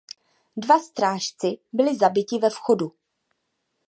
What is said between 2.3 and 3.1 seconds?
ve vchodu.